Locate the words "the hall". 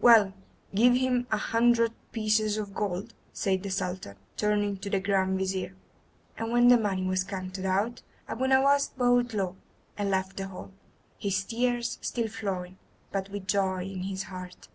10.36-10.72